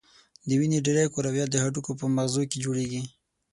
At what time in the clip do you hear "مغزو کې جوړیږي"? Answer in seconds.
2.15-3.01